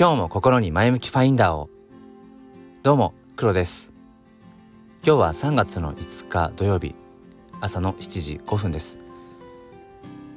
[0.00, 1.70] 今日も心に前向きファインダーを。
[2.84, 3.92] どうも黒です。
[5.04, 6.94] 今日は3月の5日土曜日。
[7.60, 9.00] 朝の7時5分です、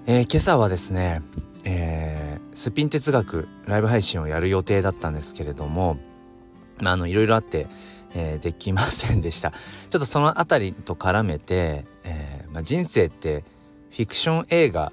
[0.08, 1.22] えー、今朝はですね、
[1.64, 6.00] えー、すっぴん哲学ライブ配信をやる予定だったんですけれども
[6.82, 7.68] まああのいろいろあって、
[8.16, 9.52] えー、できませんでした。
[9.52, 13.44] ちょっとその辺りと絡めて、えーまあ、人生って
[13.92, 14.92] フィクション映画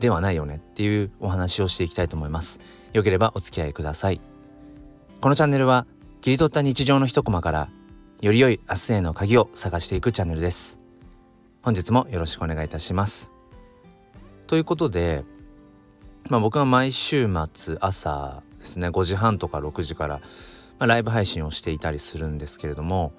[0.00, 2.58] ではないよねっていうお話をしていきたいと思います。
[2.92, 4.20] よければお付き合いください。
[5.20, 5.86] このチャンネルは
[6.20, 7.70] 切り取った日常の一コマから
[8.20, 10.80] より良い明日への鍵を探していくチャンネルです。
[11.62, 13.30] 本日もよろしくお願いいたします。
[14.46, 15.24] ということで
[16.28, 20.22] まあ僕は毎週末朝ですね5時半とか6時から、ま
[20.80, 23.12] あ、ライブ配信をしていたりするんですけれども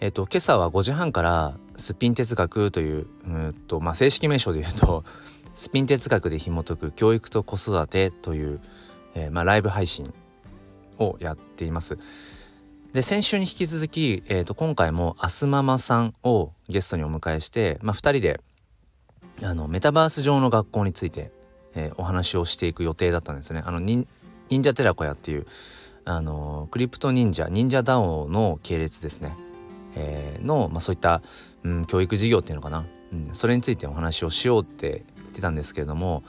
[0.00, 5.04] えっ、と今朝は5時半からすっぴん哲学といううんとまあ正式名称で言うと
[5.54, 8.60] スピン哲学で紐解く教育と子育てという、
[9.14, 10.12] えー、まあ、ライブ配信
[10.98, 11.98] をやっています。
[12.92, 18.40] で先週に引き続き、えー、と今回もアスママさんをゲストにお迎えして、まあ、2人で
[19.44, 21.30] あのメタバース上の学校について、
[21.74, 23.62] えー、お話をしていく予定だったんですね。
[23.64, 24.06] あの忍
[24.50, 25.46] 者寺子屋っていう
[26.04, 29.36] あのクリプト忍者忍者ダオの系列ですね、
[29.94, 31.22] えー、の、まあ、そういった、
[31.62, 36.24] うん、教育事業っていうのかな、うん、それについてお話をしようって言ってたんですけれども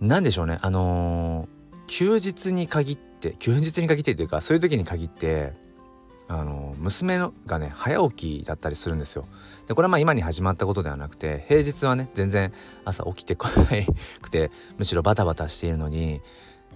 [0.00, 5.52] 何でしょうねあのー、休日に限って休日に限ってというかそういう時に限って
[6.26, 9.26] あの娘のがね早起きだったりするんですよ。
[9.66, 12.52] でこれはまあ今に始まったことではなくて平日はね全然
[12.84, 13.66] 朝起きてこな
[14.22, 16.20] くてむしろバタバタしているのに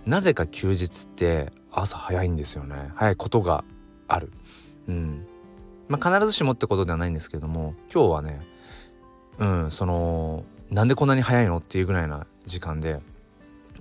[0.07, 3.65] なぜか休日って朝早いんですよね早いことが
[4.09, 4.33] ある。
[4.89, 5.25] うん
[5.89, 8.41] まあ、必ずしもってことではないんですけれども今日はね
[9.39, 13.01] うんそのなんでこんなに早いのっていうぐらいな時間で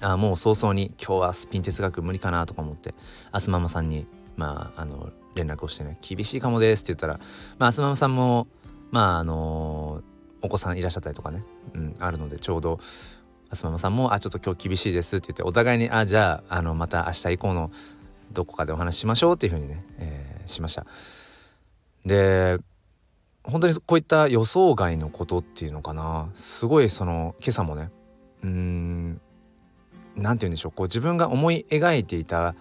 [0.01, 2.93] あもう早々に今日はスピン哲学無理かなとか思って
[3.31, 7.19] アスママさんにまああの連絡をしてね厳しいかもですって言ったら
[7.59, 8.47] まあアスママさんも
[8.91, 10.01] まああの
[10.41, 12.79] お子さんいらっしゃったりとかね、うん、あるのでちょうど
[13.49, 17.71] アスママさんも「あちょっと今日厳しいです」って言ってお互いに「あじゃああのまた明日以降の
[18.31, 20.85] どこかでお話ししましょう」っていうふうにね、え、しました。
[22.05, 22.59] で
[23.43, 27.91] 本当にこういった予想外のことっていうのかなすごいその今朝もね
[28.43, 29.21] うん
[30.15, 30.71] 何て言うんでしょう。
[30.71, 32.55] こう自分が思い描いていた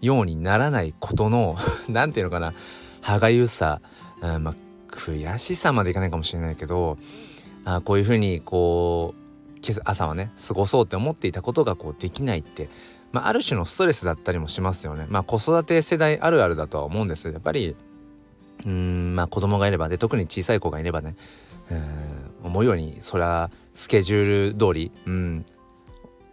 [0.00, 1.56] ようにならないことの
[1.88, 2.54] 何て言うのかな。
[3.00, 3.80] 歯がゆさ、
[4.20, 4.54] うん、まあ
[4.90, 6.98] 悔しさまでいかないかもしれないけど
[7.64, 9.22] あこういうふうにこう
[9.84, 12.68] 朝はね過ごそうって思っていたことがこうできないって、
[13.12, 15.06] まあ、ある種のストレスだったりもしますよね。
[15.08, 17.28] まあ、子育て世代あるあるだとは思うんです。
[17.28, 17.76] やっぱり
[18.64, 21.16] うんまあ子供がいればで特に小さい子がいればね、
[21.70, 25.46] えー、思うようにそれはスケジュール通り、うん、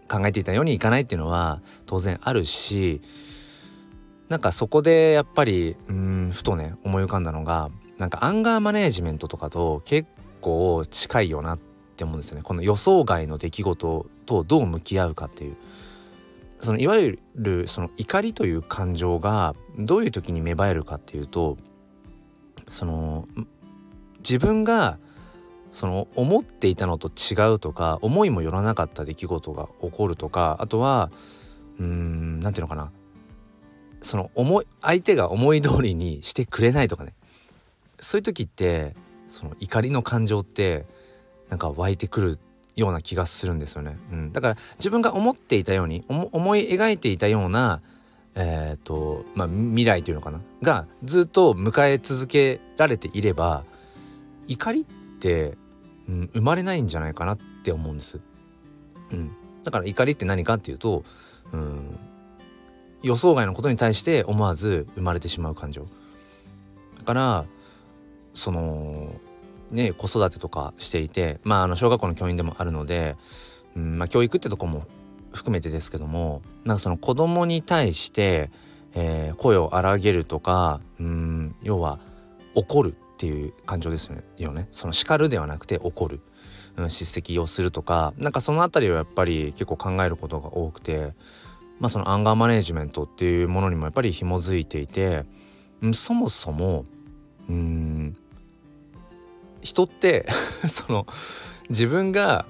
[0.09, 3.01] 考えていたようにいかないっていうのは当然あるし
[4.29, 10.07] なんかそこでやっぱりうんふとね思い浮かんだのがなんかアンガーマネージメントとかと結
[10.41, 11.59] 構近いよなっ
[11.95, 12.43] て思うんですよね。
[12.43, 15.57] この予想外の出来事とどう向き合うかっていう。
[16.59, 21.57] そのいわゆるその怒りという感情がどういう時に芽生えるかっていうと
[22.67, 23.29] その
[24.19, 24.99] 自分が
[25.71, 31.11] その思っていたのと違うとか思いもよらなかった出来事が起こるとかあとは
[31.79, 32.91] うーん何て言うのかな。
[34.01, 37.13] その思い相手が思い通りにしてくれないとかね。
[37.99, 38.95] そういう時って
[39.27, 40.85] その怒りの感情って
[41.49, 42.39] なんか湧いてくる
[42.75, 43.97] ような気がするんですよね。
[44.11, 47.81] うん、だから自分が思っていたように思い描いていたような
[48.35, 50.39] えっ、ー、とまあ未来というのかな。
[50.61, 53.63] がずっと迎え続けられていれば
[54.47, 58.19] 怒りって、うん、生まれないんじゃないかなって思うんです。
[59.11, 59.31] うん、
[59.63, 61.03] だから怒りって何かっていうと、
[61.53, 61.99] うん、
[63.03, 65.87] 予想外のことに対して思わず生まれてしまう感情。
[66.97, 67.45] だから
[68.33, 69.13] その
[69.71, 73.15] ね子育てとかしていてまああの小学校の教員でもあるので、
[73.75, 74.85] うんまあ、教育ってとこも
[75.31, 78.51] 含めてですけどもなんかその子供に対して、
[78.93, 81.99] えー、声を荒げるとかうん要は
[82.55, 86.21] 怒るっていう感情ですよねその叱るではなくて怒る、
[86.77, 91.11] うん、叱責をするとかなんかその辺りはやっぱり結構考えることが多くて
[91.79, 95.25] まあそのアンガーマネジメントっていうものにもやっぱり紐づいていて、
[95.81, 96.85] うん、そもそも
[97.49, 98.15] うん
[99.61, 100.25] 人って
[100.69, 101.05] その
[101.67, 102.45] 自分が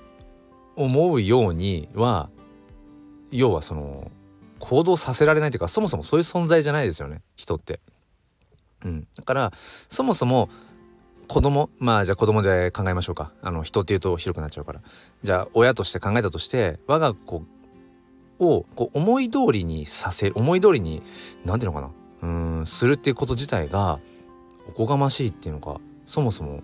[0.75, 2.29] 思うようには
[3.31, 4.11] 要はその
[4.59, 7.79] 行動させられないというかそもそもそういう存在じゃないですよね人って。
[8.83, 9.53] うん、だから
[9.87, 10.49] そもそも
[11.27, 13.31] 子供まあじゃあ子供で考えましょうか。
[13.41, 14.81] あの人っていうと広くなっちゃうから。
[15.21, 17.43] じゃあ親として考えたとして我が子
[18.39, 21.03] をこう思い通りにさせる思い通りに
[21.45, 21.91] 何ていうのかな。
[22.21, 23.99] うんするっていうこと自体が
[24.69, 26.61] おこがましいっていうのかそもそも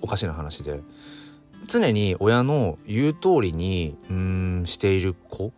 [0.00, 0.80] おかしな話で。
[1.66, 5.52] 常に親の言う通りにうんしている子。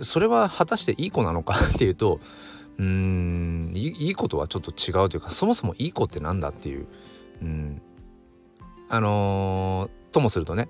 [0.00, 2.20] それは果たしていい子なのかっていうと
[2.78, 3.70] うん。
[3.74, 6.86] いいことはちょっと違うというかそもそもいい子ってなんだっていう。
[7.42, 7.82] うん。
[8.88, 10.68] あのー、ともするとね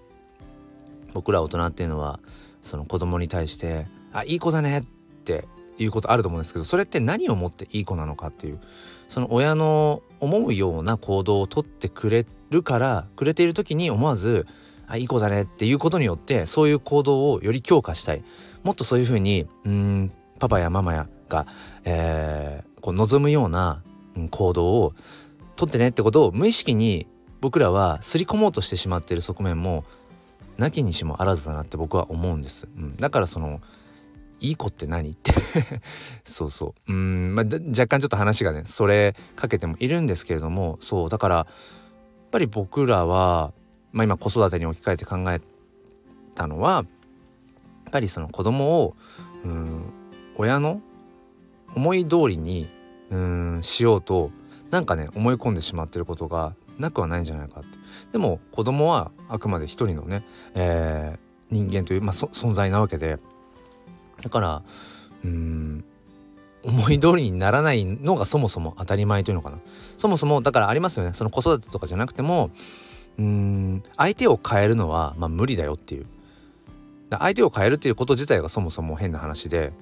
[1.12, 2.20] 僕ら大人っていうのは
[2.62, 4.82] その子供に対して「あいい子だね」っ
[5.24, 5.46] て
[5.78, 8.60] いうことあると思うんですけどそれって何をもっていい子なのかっていう。
[9.08, 14.46] その親の思うような行動をとってくれるからくれている時に思わず
[14.86, 18.22] 「あいい子だね」っていうことによってそういう行動をより強化したい。
[18.64, 21.46] もっとそういうふうにうんパパやママやが、
[21.84, 23.82] えー、こう望むような
[24.30, 24.94] 行動を
[25.56, 27.06] とってねってことを無意識に
[27.40, 29.84] 僕らは刷り込もうとしてしまっている側面も
[30.56, 32.68] なきにしもあらずだなって僕は思うんです。
[32.76, 33.60] うん、だからその
[34.40, 35.32] いい子って何って。
[36.24, 36.92] そうそう。
[36.92, 37.34] うん。
[37.34, 41.08] まあ若干ちょっと話がねそれかけてもいるんですけれどもそう。
[41.08, 41.46] だからやっ
[42.30, 43.52] ぱり僕らは、
[43.92, 45.40] まあ、今子育てに置き換えて考え
[46.34, 46.84] たのはやっ
[47.92, 48.96] ぱりその子供を
[49.44, 49.92] うん
[50.36, 50.80] 親の
[51.78, 52.68] 思い通りに
[53.10, 54.32] うんしようと
[54.70, 57.78] なんかね思い込んでしまってることがなくはないんじゃないかって。
[58.12, 63.18] でも子供はあくまで一人のね、えー、人間という、まあ、存在なわけで。
[64.22, 64.62] だから
[65.24, 65.84] うん
[66.64, 69.58] 思い通りにならないのがそもそも当たり前というのかな。
[69.96, 71.12] そもそもだからありますよね。
[71.12, 72.50] その子育てとかじゃなくても
[73.18, 76.06] うん相手を変えるのは、まあ、無理だよっていう。
[77.10, 79.72] 相手を変えるっていうこと自体がそもそも変な話で。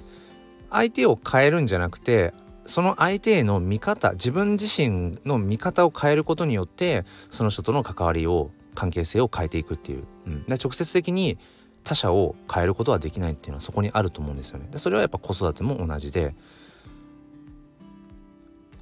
[0.70, 2.32] 相手を変えるんじゃなくて
[2.64, 11.38] その相手への見方自分自身の見方を変えることによってその人との関わりを関係性を変えていくっていう、うん、直接的に
[11.84, 14.66] 他者を変えることはできないっていうのはそこにあると思うんですよね。
[14.70, 16.34] でそれはやっぱ子育ても同じで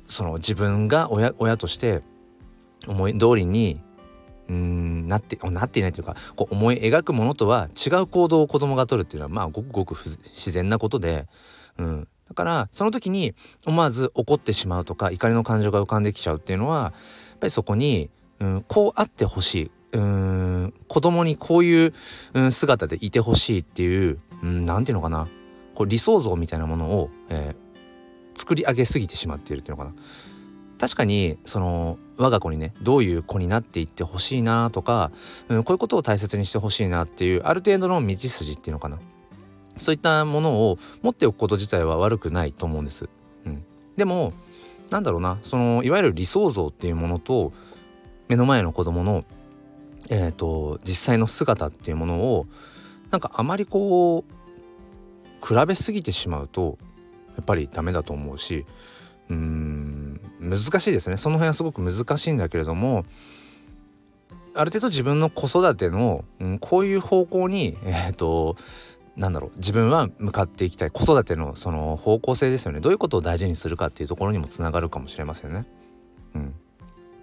[0.06, 2.02] その自分が親親として
[2.86, 3.80] 思い通りに
[4.48, 11.26] うんなってなっていないというかこう思い描くものとは違う行動を子供がとるっていうのはまあごくごく自然なことで、
[11.78, 13.34] うん、だからその時に
[13.66, 16.92] 思わず怒ってしまうとか怒りの感情が浮かんできちゃうっていうのは
[17.30, 18.10] やっぱりそこに、
[18.40, 19.70] うん、こうあってほしい。
[19.92, 21.94] うん子供にこういう、
[22.32, 25.28] うん、姿でいてほしいっていう何、うん、て言うのかな。
[25.76, 29.94] こう理想像みたいなものを、えー、作り上げすぎてしまっているっていうのかな。
[30.80, 35.12] 確かにその我が子にねどういう子になっていってほしいなとか、
[35.48, 38.98] うん、こういうことを大切にしてほしいなっていうある程度の道筋っていうのかな。
[39.76, 43.08] そういったものを持っておくこと自体は悪くないと思うんです。
[43.46, 43.64] うん、
[43.96, 44.32] でも
[44.90, 45.38] なんだろうな。
[45.42, 47.52] そのいわゆる理想像っていうものと
[48.28, 49.24] 目の前の子供の
[50.10, 52.46] えーと、実際の姿っていうものを
[53.10, 56.78] なんかあまりこう比べすぎてしまうと
[57.36, 58.66] やっぱりダメだと思うし
[59.28, 61.16] うん難しいですね。
[61.16, 63.04] その辺はすごく難しいんだけれども
[64.54, 68.56] ある程度自分の子育ての、うん、こういう方向にえっ、ー、と
[69.16, 75.66] なんだろう自分は向かっていきたい子育てのその方向性ですよねどういうことを大事にするかっていうところにもつながるかもしれませんね。
[76.34, 76.54] うん、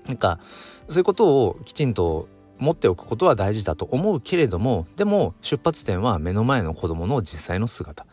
[0.05, 0.39] なんか
[0.87, 2.29] そういうことをきちんと
[2.59, 8.05] 持っておくことは大事だと思うけれどもでも出発点は目の前の子供の実際の姿。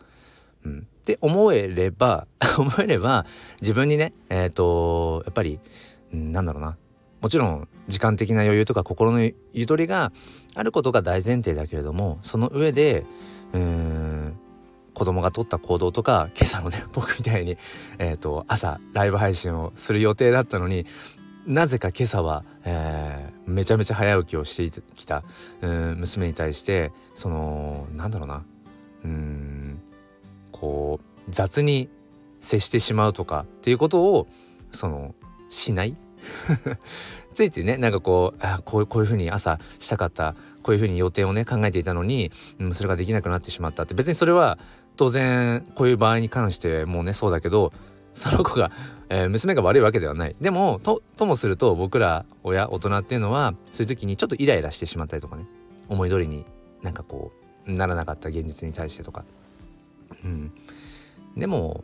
[0.65, 2.27] うん、って思えれば
[2.59, 3.25] 思えれば
[3.61, 5.59] 自分にねえっ、ー、とやっぱり、
[6.13, 6.77] うん、なんだろうな
[7.21, 9.19] もちろん時間的な余裕とか心の
[9.53, 10.11] ゆとりが
[10.55, 13.05] あることが大前提だけれどもその上で
[13.53, 14.39] うん
[14.93, 17.57] 子供が取った行動とか 今朝のね 僕みたいに、
[17.97, 20.85] えーと、朝ライブ配信をする予定だったのに
[21.45, 25.23] なぜか今朝は、えー、めちゃめちゃ早起きをしてきた
[25.61, 28.43] うん娘に対してそのなんだろうな
[29.05, 29.81] うん
[30.51, 31.89] こう雑に
[32.39, 34.27] 接してしまうとかっていうことを
[34.71, 35.15] その
[35.49, 35.95] しない
[37.33, 43.93] ついついねなんかこうあこうこういうふうに朝したかったこういうふうに予定をね考えていたのに、うん、それができなくなってしまったって。
[43.93, 44.57] 別にそれは
[44.97, 47.71] 当然こういう場合に関してもうねそうだけど
[48.13, 48.71] その子が、
[49.07, 50.35] えー、娘が悪いわけではない。
[50.41, 55.45] でもとともすると僕ら親大人っていうのはそういう時にちょっとイライラしてしまったりとかね
[55.87, 56.45] 思い通りに
[56.81, 57.31] なんかこ
[57.67, 59.23] うならなかった現実に対してとか。
[60.23, 60.51] うん。
[61.37, 61.83] でも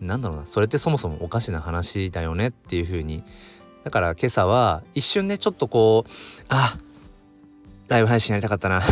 [0.00, 3.22] なんだろうなそれってそもそもおかしな話だよねっていうふうに
[3.84, 6.10] だから今朝は一瞬ねちょっとこう
[6.48, 6.78] あ
[7.88, 8.82] ライブ配信やりたかったな。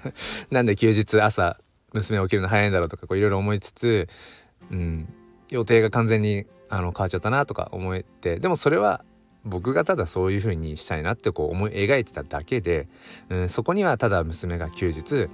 [0.50, 1.58] なんで休日朝
[1.94, 4.08] 娘起きるの早いんだろうとかいろいろ思いつつ、
[4.70, 5.08] うん、
[5.50, 8.38] 予定が完全にあの変わっちゃったなとか思って。
[8.38, 9.04] でもそれは
[9.44, 12.88] 僕がただそういう風にしたいなってこう思い描いてただけで、
[13.30, 15.28] うん、そこにはただ娘が休日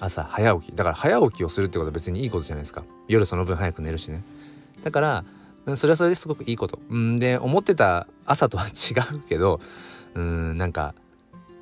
[0.00, 0.74] 朝早起き。
[0.74, 2.82] だから早起きをするってことは別にいいことじゃないですか。
[3.06, 4.24] 夜その分早く寝るしね。
[4.82, 5.24] だから
[5.76, 6.78] それはそれですごくいいこと。
[6.90, 9.60] うんで思ってた朝とは違うけど
[10.14, 10.94] うんなんか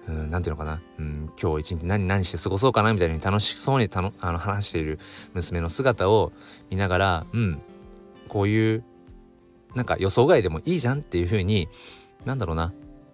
[0.09, 4.99] うんなんていうのかな、うん、今日一日何何して過ごそうかなみたいに楽しそうにたのあの話している
[5.35, 6.33] 娘の姿を
[6.71, 7.61] 見ながらうん
[8.29, 8.85] こういう
[9.75, 11.69] なんか予想外でもいいじゃんっていう風に
[12.25, 12.73] なんだろうな。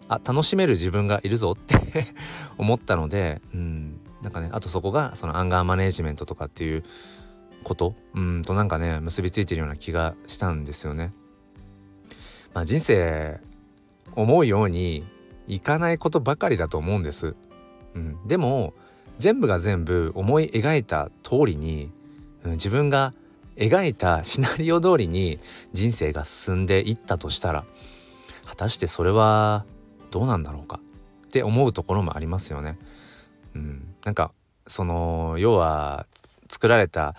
[0.09, 1.75] あ楽しめる自分がいるぞって
[2.59, 6.85] 思ったのでうんなんかねあとそこがそのアンガーマネージメントとかっていう
[7.65, 7.95] こと？
[8.15, 11.13] うんとなんかね結びついてるような気がしたんですよね。
[12.55, 13.41] まあ、人生
[14.15, 15.05] 思うように
[15.47, 17.37] いかないことばかりだと思うんです。
[17.95, 18.73] うん、でも
[19.19, 21.91] 全部が全部思い描いた通りに、
[22.45, 23.13] うん、自分が
[23.57, 25.39] 描いたシナリオ通りに
[25.73, 27.65] 人生が進んでいったとしたら
[28.45, 29.65] 果たしてそれは
[30.11, 30.81] どうなんだろうか？
[31.27, 32.79] って思うところもありますよね。
[33.55, 34.33] うん、なんか
[34.67, 36.07] その要は
[36.49, 37.15] 作られた、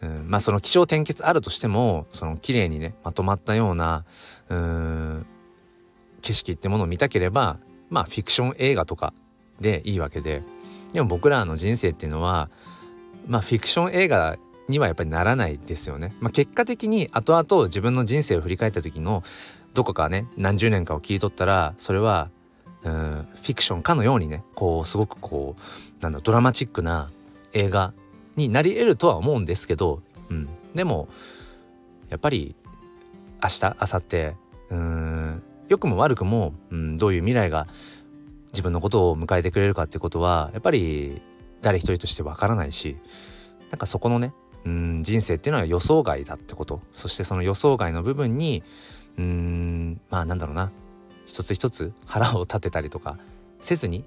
[0.00, 4.04] うん、まあその気象転結あるとしてもその綺麗にねまとまったような
[4.48, 5.26] うん
[6.22, 7.58] 景色ってものを見たければ
[7.90, 9.12] まあフィクション映画とか
[9.60, 10.42] でいいわけで
[10.92, 12.50] でも僕らの人生っていうのは
[13.26, 14.36] まあフィクション映画
[14.68, 16.14] にはやっぱりならないですよね。
[16.20, 19.22] まあ、結果的に後々自分の人生を振り返った時の
[19.74, 22.30] どこかね何十年かを切り取ったらそれは
[22.84, 27.10] うんフィクションかのようにねこうすごくこうなんだドラマチックな
[27.52, 27.92] 映画
[28.38, 31.08] になり得るとは思うんですけど、うん、でも
[32.08, 32.54] やっぱり
[33.42, 34.34] 明日明後日
[34.70, 37.66] うん良くも悪くも、うん、どういう未来が
[38.52, 41.20] 自分のことを迎えてくれるかってことはやっぱり
[41.60, 42.96] 誰一人としてわからないし
[43.70, 44.32] なんかそこのね
[44.64, 48.62] うん人生っていうのは予想外だってことそしてその予想外の部分に
[49.18, 50.70] うんまあなんだろうな
[51.26, 53.18] 一つ一つ腹を立てたりとか
[53.60, 54.04] せずに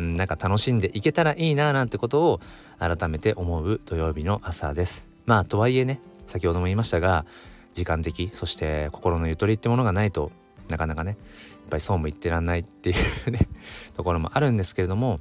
[0.00, 2.40] うんなんか楽しんでいけたらいいななんてことを
[2.78, 5.06] 改めて思う土曜日の朝です。
[5.26, 7.26] まあとはいえね先ほども言いましたが
[7.74, 10.32] 時間的そして心のゆとりってものがないと
[10.70, 12.94] なかなかねやっぱりそうも言ってらんないってい
[13.26, 13.46] うね
[13.94, 15.20] ところもあるんですけれども、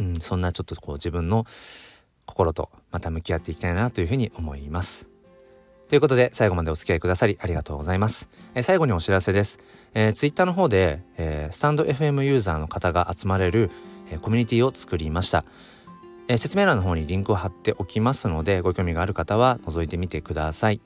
[0.00, 1.46] うん、そんなちょっとこう自分の
[2.26, 5.12] 心とまた向き合っていきたいなというふうに思います。
[5.88, 8.28] ということで最後までお付き合いくださりありがとうございます。
[8.54, 9.60] えー、最後にお知らせです。
[9.94, 13.70] えー、Twitter の方で、えー、スタンド FM ユーザーの方が集まれる、
[14.12, 15.44] え、コミュニティを作りました。
[16.28, 20.80] え、説明欄の方にリンクを貼っておきますのでご興味がある方は覗いてみてください。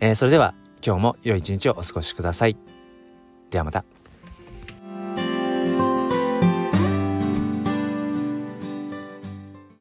[0.00, 2.56] え、それでは今日も良い一日をお過ごしください。
[3.50, 3.97] ではまた。